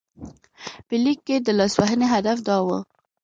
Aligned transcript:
په 0.87 0.95
لیک 1.03 1.19
کې 1.27 1.35
د 1.39 1.47
لاسوهنې 1.59 2.07
هدف 2.13 2.37
دا 2.47 2.57
و. 2.65 2.67